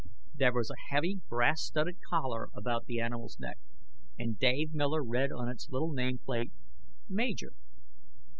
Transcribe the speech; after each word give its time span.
There 0.33 0.51
was 0.51 0.71
a 0.71 0.89
heavy, 0.89 1.21
brass 1.29 1.61
studded 1.61 1.97
collar 2.09 2.49
about 2.55 2.87
the 2.87 2.99
animal's 2.99 3.37
neck, 3.37 3.59
and 4.17 4.39
Dave 4.39 4.73
Miller 4.73 5.03
read 5.03 5.31
on 5.31 5.47
its 5.47 5.69
little 5.69 5.91
nameplate: 5.91 6.49
"Major." 7.07 7.53